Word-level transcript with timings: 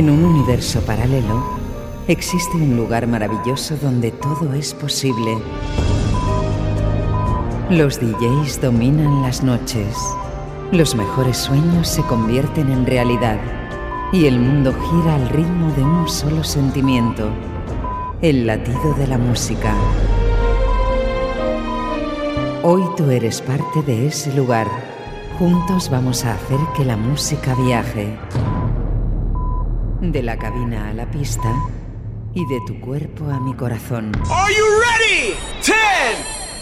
En 0.00 0.08
un 0.08 0.24
universo 0.24 0.80
paralelo, 0.80 1.44
existe 2.08 2.56
un 2.56 2.74
lugar 2.74 3.06
maravilloso 3.06 3.76
donde 3.76 4.10
todo 4.12 4.54
es 4.54 4.72
posible. 4.72 5.36
Los 7.68 8.00
DJs 8.00 8.62
dominan 8.62 9.20
las 9.20 9.42
noches. 9.42 9.94
Los 10.72 10.94
mejores 10.94 11.36
sueños 11.36 11.86
se 11.86 12.02
convierten 12.04 12.72
en 12.72 12.86
realidad. 12.86 13.38
Y 14.10 14.24
el 14.24 14.40
mundo 14.40 14.72
gira 14.72 15.16
al 15.16 15.28
ritmo 15.28 15.70
de 15.72 15.82
un 15.82 16.08
solo 16.08 16.44
sentimiento. 16.44 17.28
El 18.22 18.46
latido 18.46 18.94
de 18.94 19.06
la 19.06 19.18
música. 19.18 19.74
Hoy 22.62 22.84
tú 22.96 23.10
eres 23.10 23.42
parte 23.42 23.82
de 23.82 24.06
ese 24.06 24.32
lugar. 24.32 24.66
Juntos 25.38 25.90
vamos 25.90 26.24
a 26.24 26.32
hacer 26.32 26.58
que 26.74 26.86
la 26.86 26.96
música 26.96 27.54
viaje. 27.54 28.16
De 30.00 30.22
la 30.22 30.38
cabina 30.38 30.88
a 30.88 30.94
la 30.94 31.04
pista 31.10 31.54
y 32.34 32.46
de 32.46 32.58
tu 32.66 32.80
cuerpo 32.80 33.30
a 33.30 33.38
mi 33.38 33.54
corazón. 33.54 34.12
Are 34.30 34.52
you 34.54 34.64
ready? 34.80 35.34
10, 35.62 35.76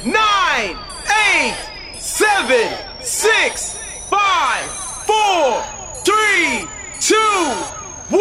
9, 0.04 0.76
8, 1.06 1.54
7, 1.98 2.68
6, 3.00 3.78
5, 4.10 4.18
4, 5.06 5.62
3, 6.04 6.66
2, 6.98 7.14
1. 8.10 8.20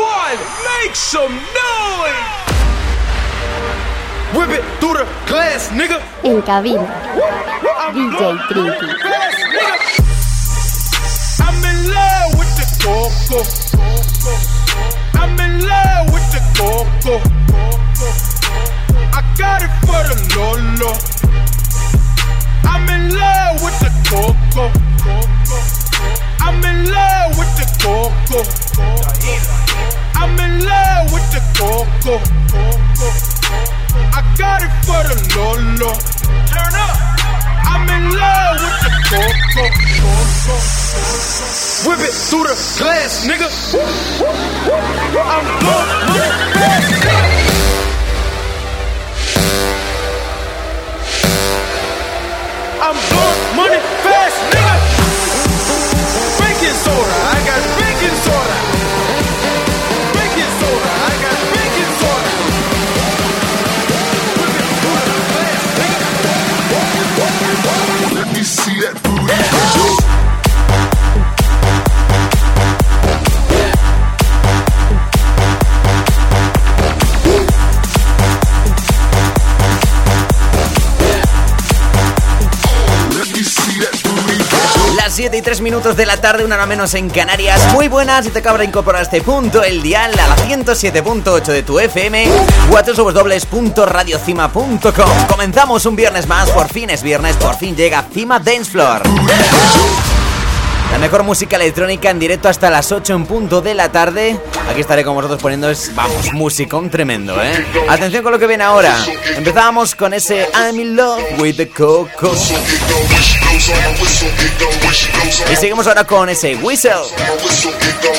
Make 0.85 0.95
some 0.95 1.33
noise! 1.33 2.37
Whip 4.33 4.51
it 4.51 4.63
through 4.79 4.99
the 4.99 5.05
glass, 5.27 5.71
nigga. 5.71 5.99
En 6.23 6.41
cabina, 6.43 6.85
DJ 7.91 8.37
Tricky. 8.49 8.87
I'm 11.39 11.63
in 11.63 11.89
love 11.91 12.37
with 12.37 12.55
the 12.55 12.65
coco. 12.83 14.56
I'm 15.27 15.37
in 15.41 15.67
love 15.67 16.13
with 16.13 16.23
the 16.31 16.39
coco. 16.55 17.19
I 19.11 19.21
got 19.37 19.61
it 19.61 19.73
for 19.83 20.01
the 20.07 20.15
Lolo. 20.37 20.93
I'm 22.63 22.87
in 22.87 23.13
love 23.13 23.61
with 23.61 23.77
the 23.83 23.91
coco. 24.07 24.71
I'm 26.39 26.63
in 26.63 26.89
love 26.89 27.37
with 27.37 27.53
the 27.59 27.67
coco. 27.83 28.39
I'm 30.15 30.39
in 30.39 30.63
love 30.63 31.11
with 31.11 31.29
the 31.33 31.41
coco. 31.59 32.23
I 34.15 34.21
got 34.37 34.63
it 34.63 34.71
for 34.85 35.03
the 35.03 35.17
Lolo. 35.35 35.93
Turn 36.47 36.73
up. 36.73 37.16
I'm 37.67 37.83
in 37.89 38.05
love 38.15 38.57
with 38.63 38.79
the 38.83 38.91
coco. 39.09 39.63
Whip 41.87 41.99
it 41.99 42.13
through 42.13 42.43
the 42.43 42.55
glass, 42.79 43.27
nigga. 43.27 43.49
I'm 45.19 45.45
blowing 45.59 46.01
money 46.07 46.31
fast, 46.53 46.91
nigga. 47.03 47.26
7 85.37 85.37
y 85.37 85.41
3 85.41 85.61
minutos 85.61 85.95
de 85.95 86.07
la 86.07 86.17
tarde, 86.17 86.43
una 86.43 86.55
hora 86.55 86.65
menos 86.65 86.95
en 86.95 87.11
Canarias. 87.11 87.71
Muy 87.73 87.87
buenas, 87.87 88.25
si 88.25 88.31
te 88.31 88.39
acaba 88.39 88.57
de 88.57 88.65
incorporar 88.65 89.03
este 89.03 89.21
punto, 89.21 89.63
el 89.63 89.83
dial 89.83 90.11
a 90.17 90.27
la 90.27 90.35
107.8 90.35 91.45
de 91.45 91.63
tu 91.63 91.79
FM, 91.79 92.27
www.radiocima.com. 92.69 95.27
Comenzamos 95.29 95.85
un 95.85 95.95
viernes 95.95 96.27
más, 96.27 96.49
por 96.49 96.69
fin 96.69 96.89
es 96.89 97.03
viernes, 97.03 97.35
por 97.35 97.55
fin 97.55 97.75
llega 97.75 98.03
Cima 98.11 98.39
Dance 98.39 98.71
Floor. 98.71 99.03
La 100.97 101.01
mejor 101.01 101.21
música 101.21 101.57
electrónica 101.57 102.09
en 102.09 102.17
directo 102.17 102.49
hasta 102.49 102.71
las 102.71 102.91
8 102.91 103.13
en 103.13 103.27
punto 103.27 103.61
de 103.61 103.75
la 103.75 103.91
tarde. 103.91 104.35
Aquí 104.67 104.81
estaré 104.81 105.03
con 105.03 105.13
vosotros 105.13 105.39
poniendo 105.39 105.69
es, 105.69 105.93
vamos, 105.93 106.33
musicón 106.33 106.89
tremendo, 106.89 107.39
¿eh? 107.39 107.67
Atención 107.87 108.23
con 108.23 108.31
lo 108.31 108.39
que 108.39 108.47
viene 108.47 108.63
ahora. 108.63 108.97
Empezamos 109.35 109.93
con 109.93 110.15
ese 110.15 110.47
I'm 110.55 110.79
in 110.79 110.95
love 110.95 111.21
with 111.37 111.57
the 111.57 111.69
coco. 111.69 112.33
Y 115.51 115.55
seguimos 115.55 115.85
ahora 115.85 116.03
con 116.03 116.29
ese 116.29 116.55
whistle. 116.55 116.93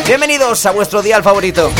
Bienvenidos 0.07 0.65
a 0.65 0.71
vuestro 0.71 1.03
dial 1.03 1.25
favorito. 1.25 1.73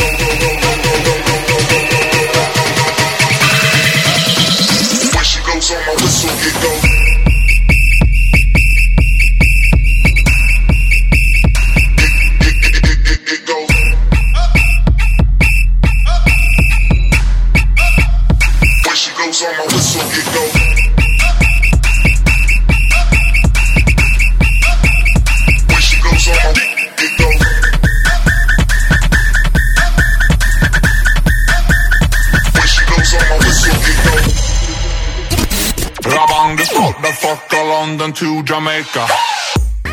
Rabang 36.09 36.57
the 36.57 36.65
fuck 36.65 36.97
the 37.01 37.13
fuck 37.13 37.53
London 37.53 38.11
to 38.13 38.41
Jamaica. 38.43 39.05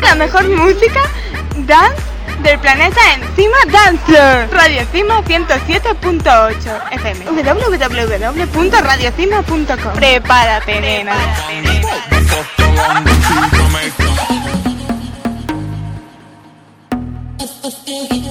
La 0.01 0.15
mejor 0.15 0.47
música 0.49 1.01
dance 1.65 2.01
del 2.41 2.59
planeta 2.59 2.99
encima 3.13 3.57
Dancer. 3.71 4.49
Radio 4.51 4.85
Cima 4.91 5.21
107.8 5.23 6.91
FM. 6.91 7.25
www.radiocima.com. 7.43 9.93
Prepárate, 9.93 10.81
nena. 10.81 11.15
Fuck 17.61 17.85
the 17.85 18.26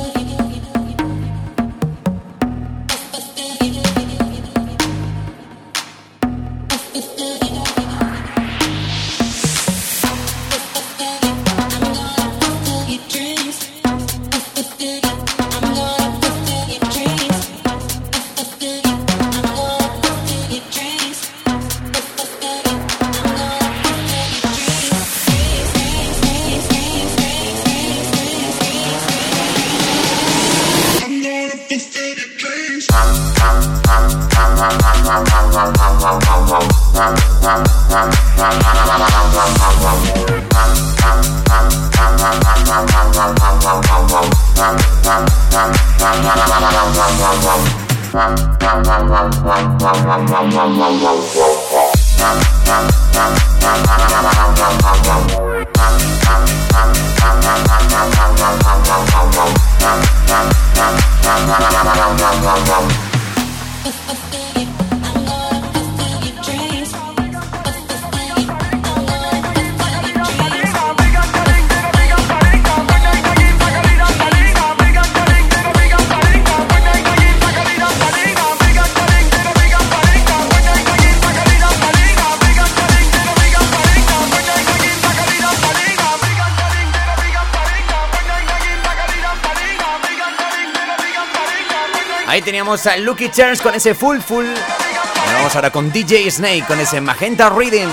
teníamos 92.46 92.86
a 92.86 92.96
Lucky 92.96 93.28
Charms 93.28 93.60
con 93.60 93.74
ese 93.74 93.92
Full 93.92 94.20
Full. 94.20 94.46
Y 94.46 95.32
vamos 95.34 95.56
ahora 95.56 95.72
con 95.72 95.90
DJ 95.90 96.30
Snake 96.30 96.64
con 96.64 96.78
ese 96.78 97.00
Magenta 97.00 97.50
Reading. 97.50 97.88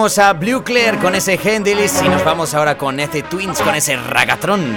Escuchamos 0.00 0.18
a 0.18 0.32
Blue 0.32 0.64
Claire 0.64 0.96
con 0.96 1.14
ese 1.14 1.34
Hendelis 1.34 2.00
y 2.02 2.08
nos 2.08 2.24
vamos 2.24 2.54
ahora 2.54 2.78
con 2.78 2.98
este 2.98 3.22
Twins 3.22 3.60
con 3.60 3.74
ese 3.74 3.96
Ragatrón. 3.96 4.74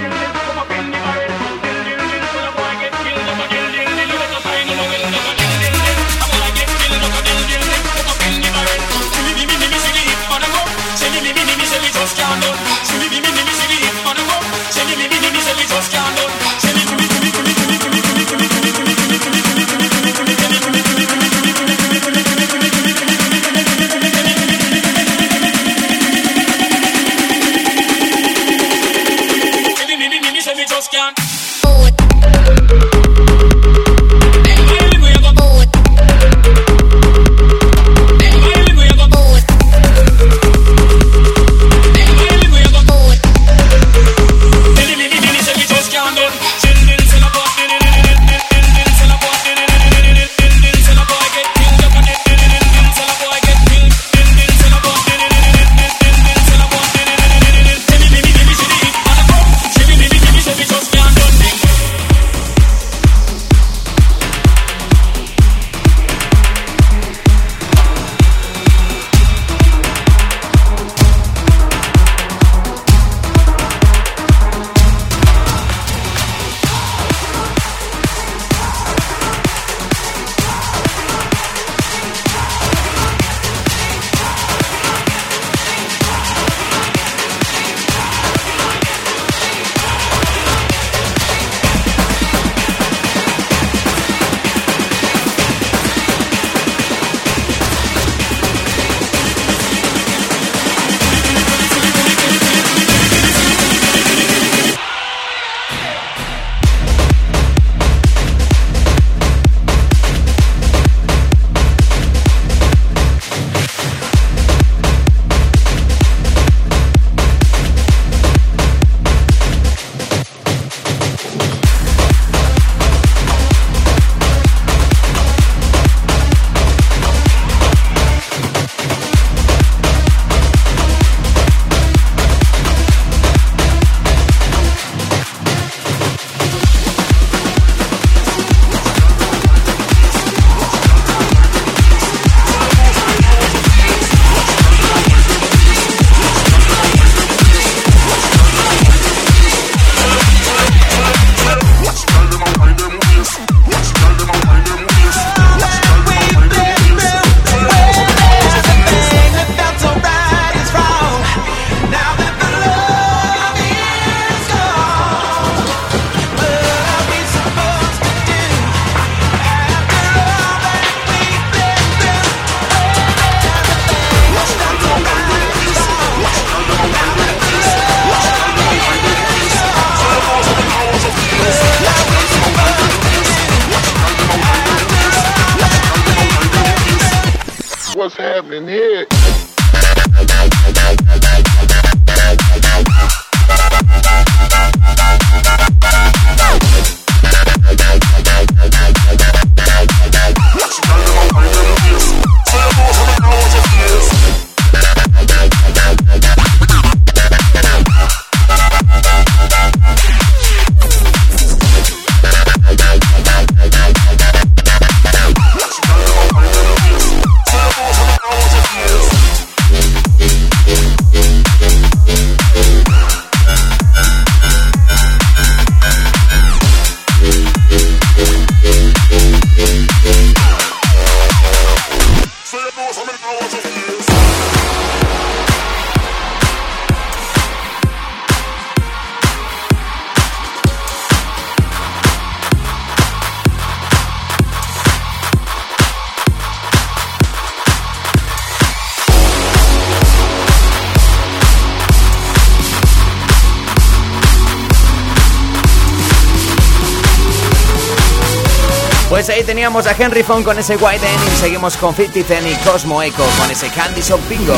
Pues 259.25 259.37
ahí 259.37 259.43
teníamos 259.45 259.87
a 259.87 259.95
Henry 259.97 260.21
Fong 260.21 260.43
con 260.43 260.59
ese 260.59 260.75
White 260.75 261.07
End 261.07 261.33
y 261.33 261.37
seguimos 261.37 261.77
con 261.77 261.95
50 261.95 262.27
Cent 262.27 262.45
y 262.45 262.55
Cosmo 262.67 263.01
Echo 263.01 263.23
con 263.39 263.49
ese 263.49 263.69
Candy 263.69 264.01
Shop 264.01 264.19
Bingo. 264.27 264.53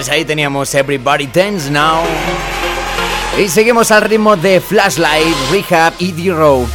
Pues 0.00 0.08
ahí 0.08 0.24
teníamos 0.24 0.74
Everybody 0.74 1.26
Dance 1.26 1.70
Now. 1.70 2.00
Y 3.38 3.48
seguimos 3.48 3.90
al 3.90 4.00
ritmo 4.00 4.34
de 4.34 4.58
Flashlight, 4.58 5.36
Rehab 5.52 5.92
y 5.98 6.12
D-Row. 6.12 6.66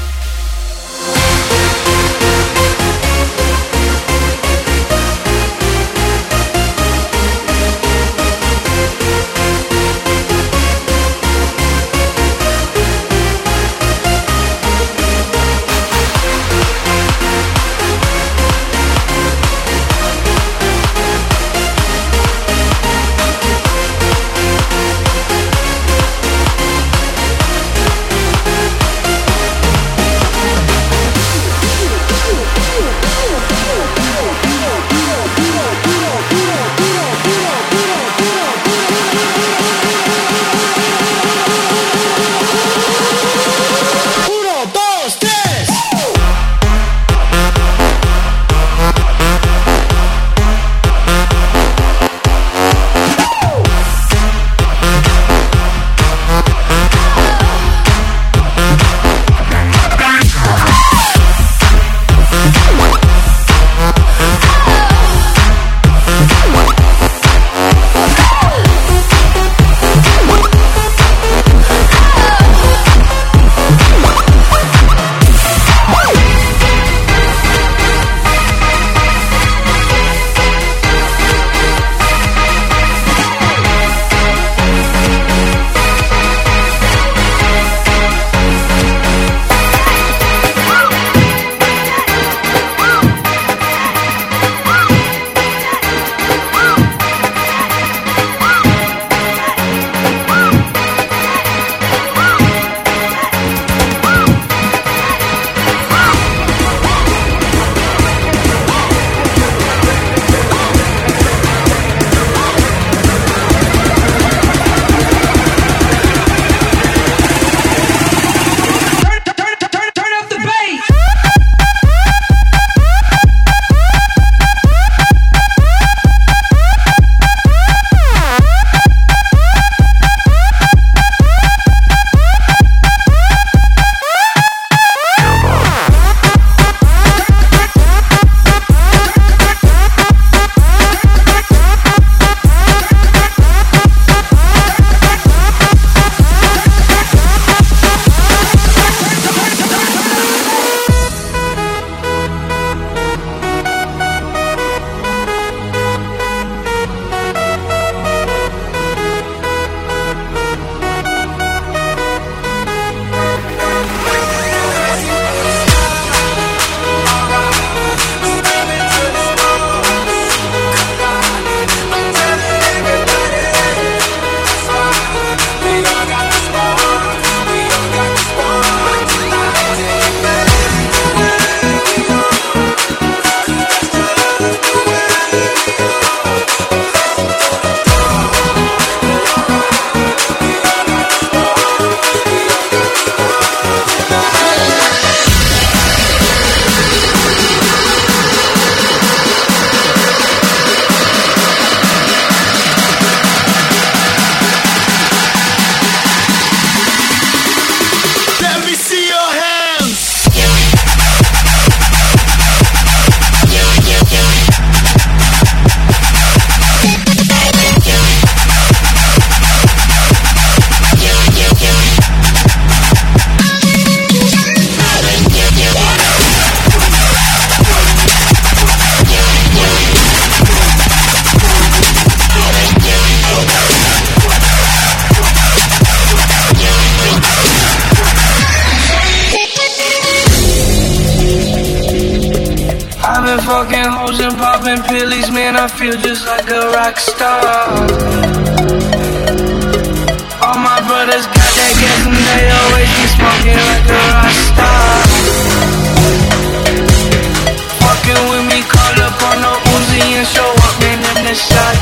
shot. 261.36 261.75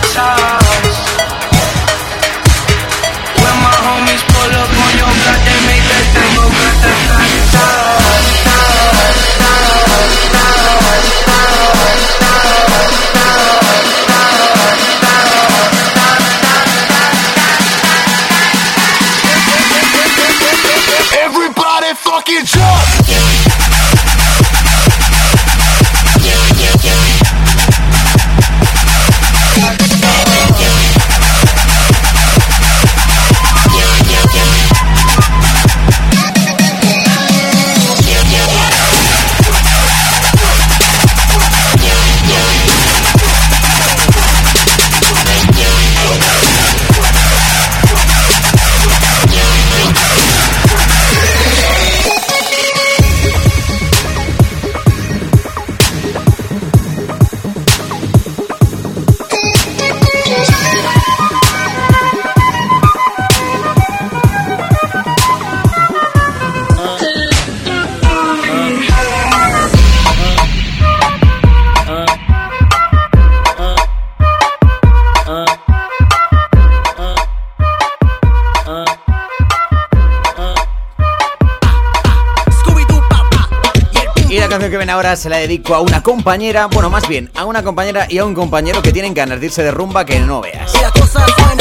ahora 85.06 85.16
se 85.18 85.30
la 85.30 85.38
dedico 85.38 85.76
a 85.76 85.82
una 85.82 86.02
compañera, 86.02 86.68
bueno, 86.68 86.90
más 86.90 87.08
bien, 87.08 87.30
a 87.36 87.44
una 87.44 87.62
compañera 87.62 88.08
y 88.10 88.20
a 88.20 88.26
un 88.26 88.34
compañero 88.34 88.82
que 88.82 88.94
tienen 88.94 89.14
ganas 89.14 89.40
de 89.40 89.48
irse 89.48 89.62
de 89.62 89.72
rumba 89.72 90.06
que 90.06 90.20
no 90.20 90.40
veas. 90.40 90.72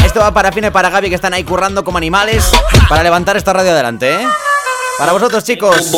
Esto 0.05 0.21
va 0.21 0.33
para 0.33 0.53
Fine 0.53 0.71
para 0.71 0.91
Gaby 0.91 1.09
que 1.09 1.17
están 1.17 1.35
ahí 1.35 1.43
currando 1.43 1.83
como 1.83 1.99
animales 1.99 2.49
para 2.89 3.03
levantar 3.03 3.37
esta 3.37 3.53
radio 3.53 3.73
adelante, 3.73 4.15
¿eh? 4.15 4.27
Para 4.99 5.13
vosotros, 5.13 5.43
chicos. 5.43 5.91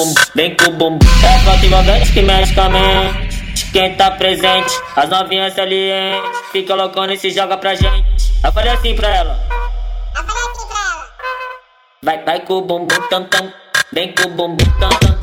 Quem 3.72 3.96
tá 3.96 4.16
presente, 4.16 4.72
as 4.94 5.08
novinhas 5.08 5.58
ali, 5.58 5.90
hein? 5.90 6.22
Fica 6.52 6.76
loucona 6.76 7.12
e 7.12 7.18
se 7.18 7.30
joga 7.30 7.56
pra 7.56 7.74
gente. 7.74 8.32
Eu 8.44 8.52
falei 8.52 8.72
assim 8.72 8.94
pra 8.94 9.08
ela. 9.08 9.36
Eu 10.16 10.22
falei 10.22 10.42
assim 10.44 10.66
pra 10.68 10.78
ela. 10.78 11.06
Vai, 12.04 12.24
vai 12.24 12.40
com 12.46 12.54
o 12.54 12.62
bumbum 12.62 13.00
tam 13.10 13.24
tam. 13.24 13.52
Vem 13.92 14.14
com 14.14 14.28
o 14.28 14.30
bumbum 14.30 14.64
tam 14.78 14.88
tam. 14.90 15.13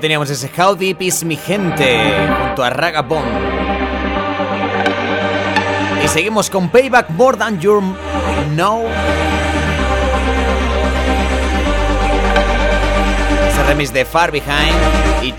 Teníamos 0.00 0.30
ese 0.30 0.50
How 0.56 0.74
Deep 0.74 1.02
Is 1.02 1.24
Mi 1.24 1.36
Gente 1.36 1.98
junto 2.40 2.62
a 2.62 2.70
Ragabond. 2.70 3.26
Y 6.04 6.08
seguimos 6.08 6.50
con 6.50 6.68
Payback 6.68 7.10
More 7.10 7.36
Than 7.36 7.60
Your 7.60 7.82
Know. 8.54 8.86
Ese 13.48 13.62
remix 13.64 13.92
de 13.92 14.04
Far 14.04 14.30
Behind 14.30 14.76
y 15.22 15.32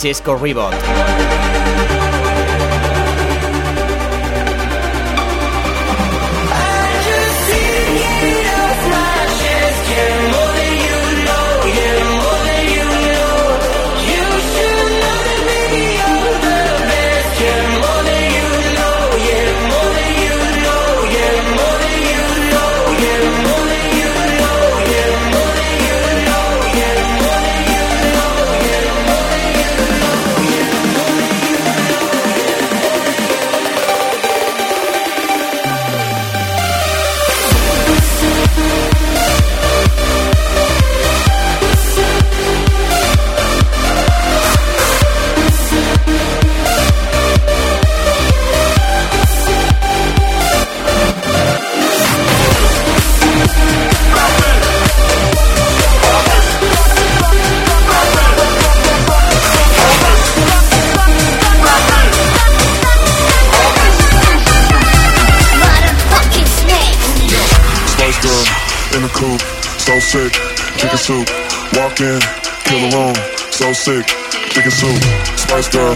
Chesco 70.10 71.24
Rebot. 71.70 72.02
in, 72.02 72.20
kill 72.66 72.82
room, 72.98 73.16
so 73.52 73.72
sick, 73.74 74.08
chicken 74.50 74.72
soup, 74.72 75.04
spice 75.38 75.70
girl 75.70 75.94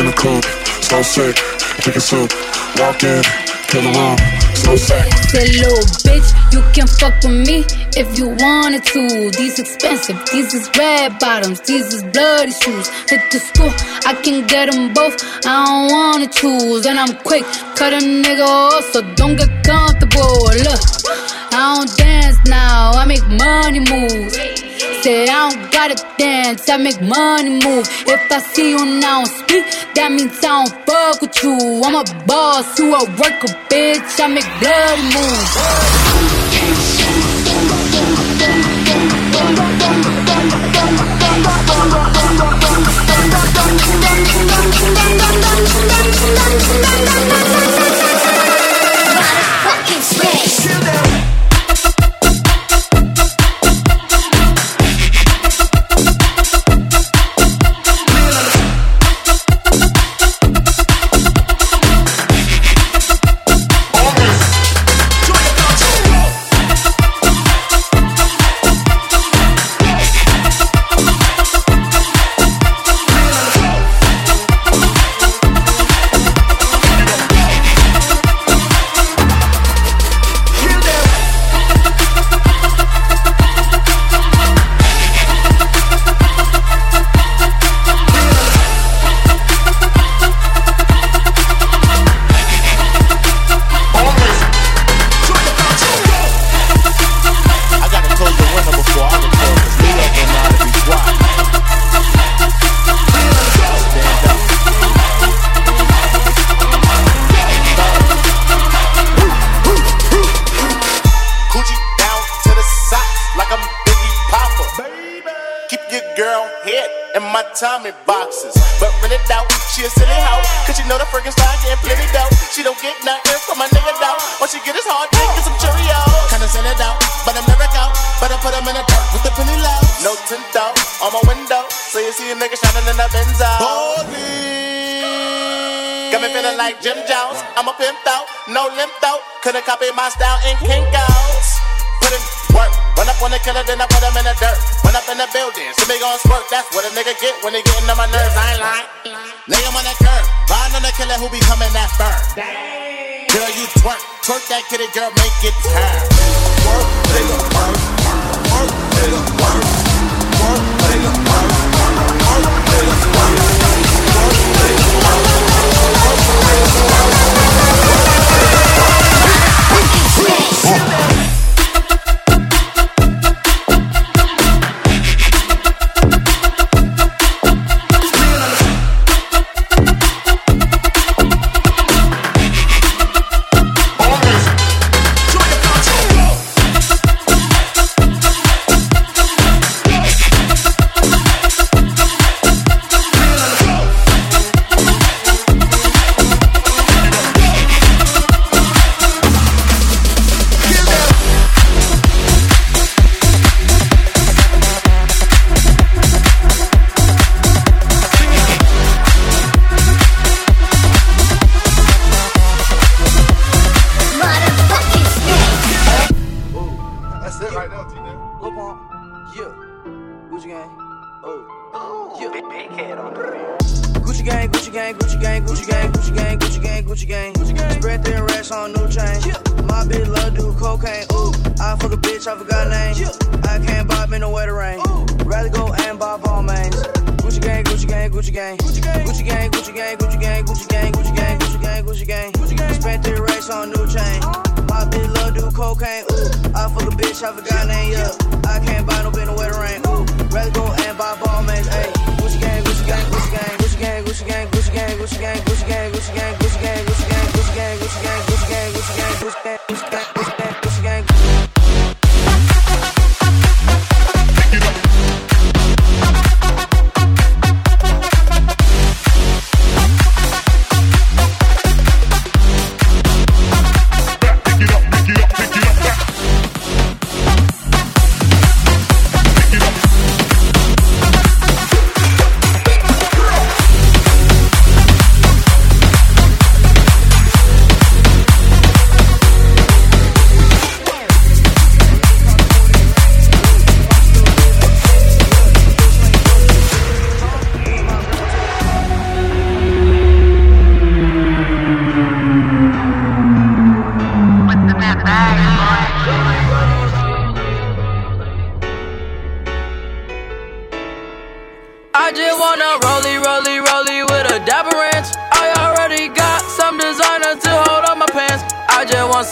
in 0.00 0.06
the 0.06 0.12
coupe, 0.18 0.44
so 0.82 1.00
sick, 1.02 1.36
chicken 1.78 2.00
soup, 2.00 2.32
walk 2.80 3.04
in, 3.04 3.22
kill 3.70 3.86
room, 3.94 4.18
so 4.56 4.74
sick. 4.74 5.06
Say 5.30 5.46
little 5.62 5.78
bitch, 6.02 6.26
you 6.52 6.60
can 6.74 6.88
fuck 6.88 7.14
with 7.22 7.46
me 7.46 7.62
if 7.94 8.18
you 8.18 8.30
wanted 8.30 8.84
to. 8.84 9.30
These 9.30 9.60
expensive, 9.60 10.18
these 10.32 10.52
is 10.54 10.68
red 10.76 11.20
bottoms, 11.20 11.60
these 11.60 11.86
is 11.94 12.02
bloody 12.02 12.50
shoes. 12.50 12.88
Hit 13.08 13.30
the 13.30 13.38
school, 13.38 13.70
I 14.04 14.18
can 14.24 14.44
get 14.48 14.72
them 14.72 14.92
both, 14.92 15.22
I 15.46 15.64
don't 15.66 15.92
wanna 15.92 16.26
choose. 16.26 16.84
And 16.84 16.98
I'm 16.98 17.14
quick, 17.18 17.44
cut 17.76 17.92
a 17.92 17.98
nigga 17.98 18.44
off, 18.44 18.84
so 18.92 19.02
don't 19.14 19.36
get 19.36 19.50
comfortable. 19.62 20.50
Look, 20.66 20.82
I 21.54 21.74
don't 21.76 21.96
dance 21.98 22.38
now, 22.46 22.92
I 22.92 23.04
make 23.04 23.26
money 23.28 23.80
move. 23.80 24.32
Say 25.02 25.28
I 25.28 25.50
don't 25.50 25.70
gotta 25.70 25.96
dance, 26.16 26.66
I 26.68 26.78
make 26.78 27.00
money 27.02 27.50
move. 27.50 27.86
If 28.06 28.32
I 28.32 28.38
see 28.40 28.70
you 28.70 28.84
now 29.00 29.24
speak, 29.24 29.64
that 29.94 30.10
means 30.12 30.38
I 30.38 30.64
don't 30.64 30.72
fuck 30.86 31.20
with 31.20 31.42
you. 31.42 31.82
I'm 31.84 31.94
a 31.94 32.04
boss, 32.24 32.78
you 32.78 32.94
a 32.94 33.04
worker, 33.04 33.52
bitch. 33.68 34.20
I 34.20 34.28
make 34.28 34.48
bloody 34.60 35.02
moves. 35.12 35.52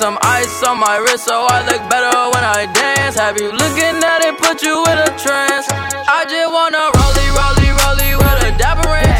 some 0.00 0.16
ice 0.22 0.62
on 0.62 0.80
my 0.80 0.96
wrist 0.96 1.26
so 1.26 1.44
I 1.46 1.60
look 1.68 1.82
better 1.90 2.08
when 2.32 2.42
I 2.42 2.64
dance. 2.72 3.18
Have 3.18 3.36
you 3.36 3.52
looking 3.52 3.96
at 4.02 4.24
it, 4.24 4.38
put 4.38 4.62
you 4.62 4.82
in 4.88 4.96
a 4.96 5.10
trance? 5.20 5.66
I 5.68 6.24
just 6.24 6.50
wanna 6.50 6.88
rollie, 6.96 7.30
rollie, 7.36 7.72
rollie 7.82 8.16
with 8.16 8.48
a 8.48 8.56
dapper 8.56 8.88
ranch. 8.88 9.19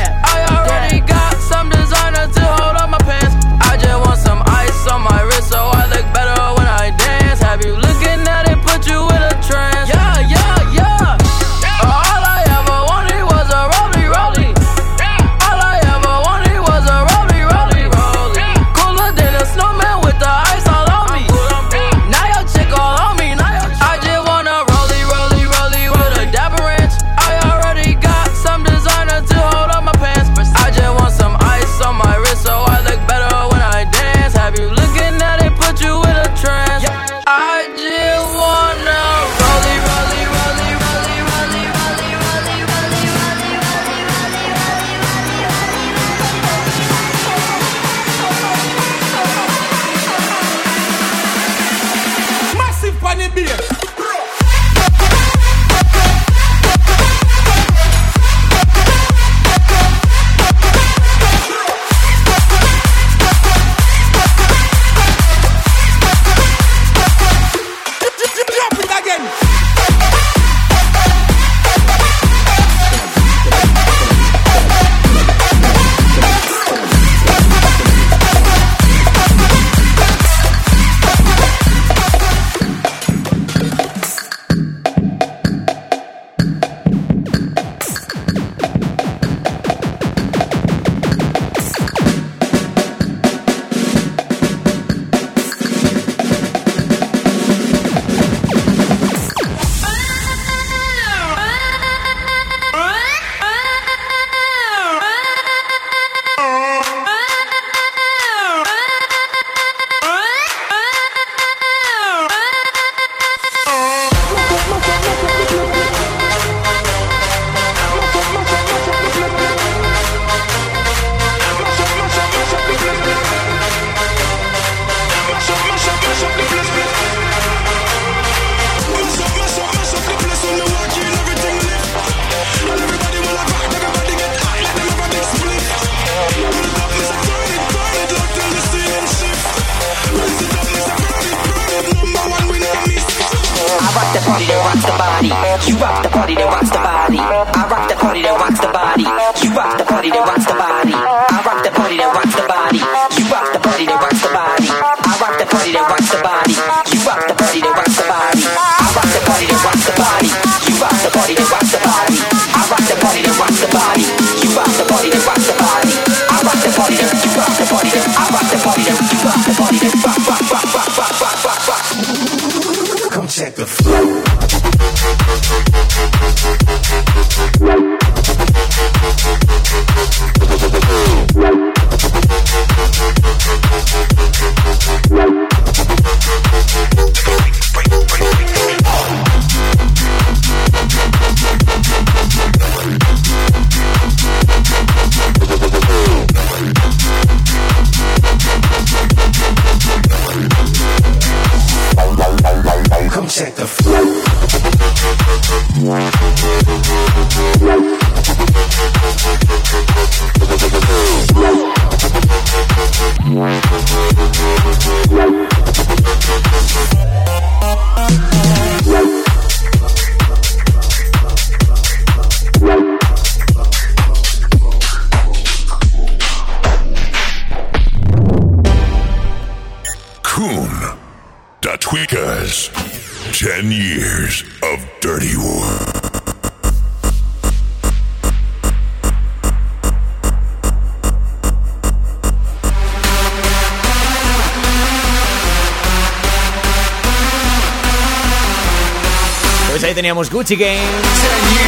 teníamos 250.11 250.29
Gucci 250.29 250.57
Games, 250.57 250.91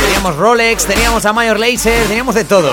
teníamos 0.04 0.34
Rolex, 0.34 0.84
teníamos 0.84 1.24
a 1.24 1.32
Mayor 1.32 1.60
Laser, 1.60 2.08
teníamos 2.08 2.34
de 2.34 2.42
todo. 2.42 2.72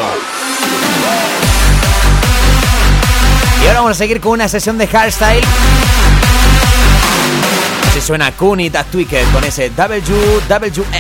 Y 3.62 3.68
ahora 3.68 3.82
vamos 3.82 3.92
a 3.92 3.94
seguir 3.94 4.20
con 4.20 4.32
una 4.32 4.50
sesión 4.50 4.80
de 4.80 4.88
hardstyle. 4.88 5.44
Se 7.94 8.02
suena 8.02 8.32
Kunit 8.32 8.76
a 8.78 8.84
Twicket 8.84 9.32
con 9.32 9.44
ese 9.44 9.70
WWF. 9.70 10.99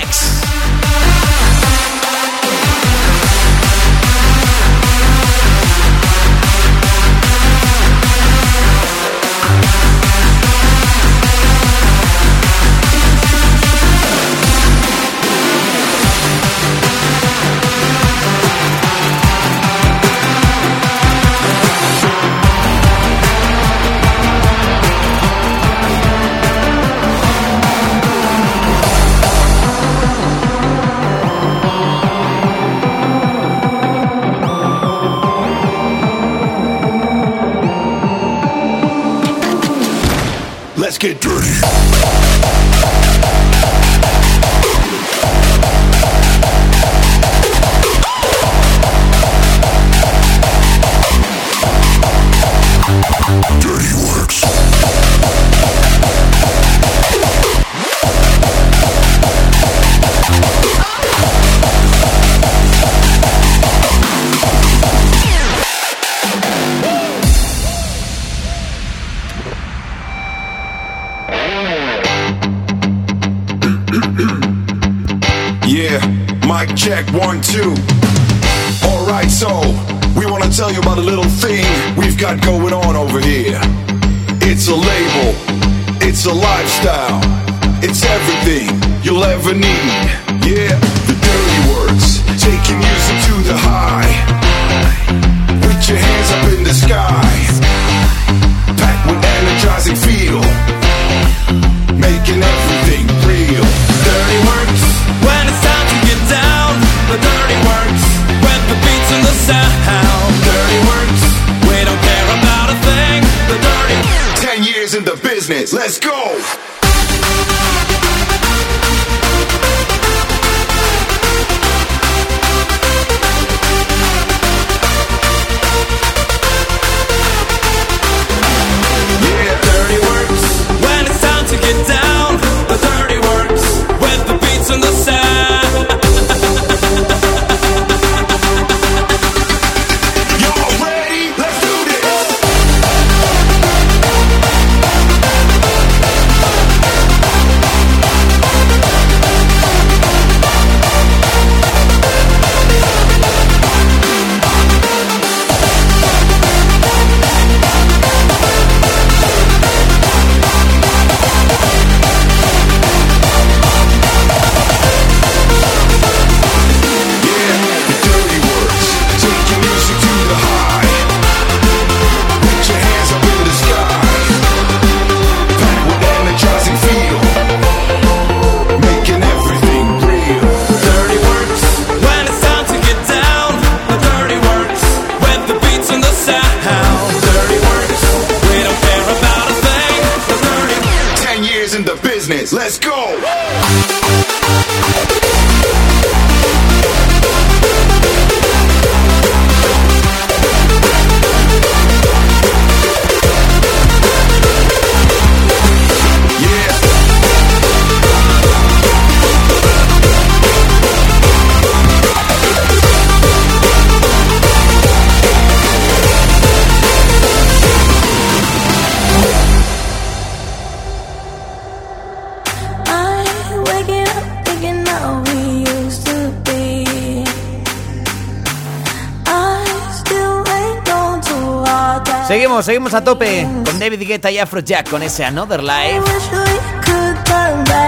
seguimos 232.69 232.93
a 232.93 233.03
tope 233.03 233.47
con 233.65 233.79
David 233.79 234.05
Guetta 234.05 234.29
y 234.29 234.37
Afrojack 234.37 234.91
con 234.91 235.01
ese 235.01 235.25
Another 235.25 235.63
Life. 235.63 236.03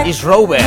Is 0.04 0.22
Rover. 0.24 0.60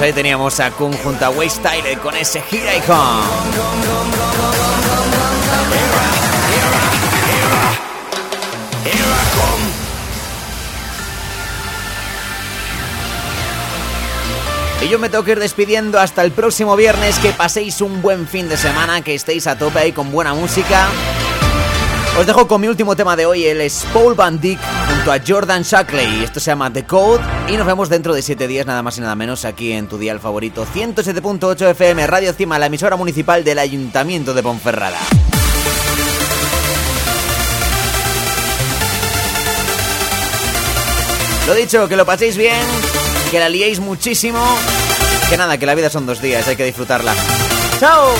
Pues 0.00 0.12
ahí 0.12 0.14
teníamos 0.14 0.58
a 0.60 0.70
Kun 0.70 0.94
junto 0.94 1.26
a 1.26 1.28
Waste 1.28 1.60
Tyler 1.60 1.98
con 1.98 2.16
ese 2.16 2.38
I 2.38 2.80
Come. 2.86 3.20
Y 14.80 14.88
yo 14.88 14.98
me 14.98 15.10
tengo 15.10 15.28
ir 15.32 15.38
despidiendo 15.38 16.00
hasta 16.00 16.24
el 16.24 16.32
próximo 16.32 16.76
viernes. 16.76 17.18
Que 17.18 17.32
paséis 17.32 17.82
un 17.82 18.00
buen 18.00 18.26
fin 18.26 18.48
de 18.48 18.56
semana, 18.56 19.02
que 19.02 19.14
estéis 19.14 19.46
a 19.46 19.58
tope 19.58 19.80
ahí 19.80 19.92
con 19.92 20.10
buena 20.10 20.32
música. 20.32 20.88
Os 22.18 22.26
dejo 22.26 22.46
con 22.46 22.60
mi 22.60 22.68
último 22.68 22.96
tema 22.96 23.16
de 23.16 23.24
hoy, 23.24 23.46
el 23.46 23.60
es 23.60 23.86
Paul 23.94 24.14
Van 24.14 24.38
junto 24.40 25.12
a 25.12 25.18
Jordan 25.26 25.62
Shackley. 25.62 26.24
Esto 26.24 26.40
se 26.40 26.50
llama 26.50 26.70
The 26.70 26.84
Code 26.84 27.22
y 27.48 27.56
nos 27.56 27.66
vemos 27.66 27.88
dentro 27.88 28.12
de 28.12 28.20
7 28.20 28.46
días, 28.46 28.66
nada 28.66 28.82
más 28.82 28.98
y 28.98 29.00
nada 29.00 29.14
menos, 29.14 29.44
aquí 29.44 29.72
en 29.72 29.86
tu 29.86 29.96
dial 29.96 30.20
favorito 30.20 30.66
107.8 30.66 31.70
FM, 31.70 32.06
Radio 32.06 32.32
Cima, 32.32 32.58
la 32.58 32.66
emisora 32.66 32.96
municipal 32.96 33.42
del 33.44 33.58
Ayuntamiento 33.58 34.34
de 34.34 34.42
Ponferrada. 34.42 34.98
Lo 41.46 41.54
dicho, 41.54 41.88
que 41.88 41.96
lo 41.96 42.04
paséis 42.04 42.36
bien, 42.36 42.60
que 43.30 43.38
la 43.38 43.48
liéis 43.48 43.80
muchísimo, 43.80 44.44
que 45.28 45.36
nada, 45.36 45.58
que 45.58 45.66
la 45.66 45.74
vida 45.74 45.88
son 45.88 46.06
dos 46.06 46.20
días, 46.20 46.46
hay 46.46 46.56
que 46.56 46.64
disfrutarla. 46.64 47.14
¡Chao! 47.80 48.14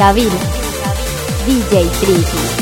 Cabina, 0.00 0.40
DJ 1.44 1.90
Tricky. 2.00 2.59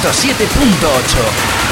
107.8. 0.00 1.67